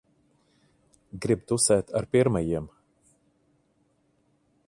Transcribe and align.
Grib 1.25 1.43
tusēt 1.51 1.93
ar 2.01 2.09
pirmajiem. 2.17 2.67